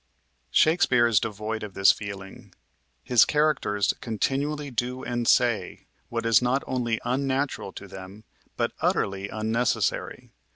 [0.49, 2.55] Shakespeare is devoid of this feeling.
[3.03, 8.23] His characters continually do and say what is not only unnatural to them,
[8.57, 10.31] but utterly unnecessary.